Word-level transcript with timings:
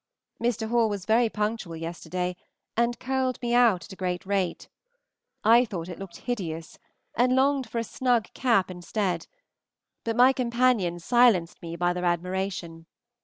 Mr. 0.41 0.67
Hall 0.67 0.89
was 0.89 1.05
very 1.05 1.29
punctual 1.29 1.75
yesterday, 1.75 2.35
and 2.75 2.99
curled 2.99 3.39
me 3.39 3.53
out 3.53 3.83
at 3.85 3.93
a 3.93 3.95
great 3.95 4.25
rate. 4.25 4.67
I 5.43 5.63
thought 5.63 5.87
it 5.87 5.99
looked 5.99 6.21
hideous, 6.25 6.79
and 7.15 7.35
longed 7.35 7.69
for 7.69 7.77
a 7.77 7.83
snug 7.83 8.33
cap 8.33 8.71
instead, 8.71 9.27
but 10.03 10.15
my 10.15 10.33
companions 10.33 11.05
silenced 11.05 11.61
me 11.61 11.75
by 11.75 11.93
their 11.93 12.05
admiration. 12.05 12.87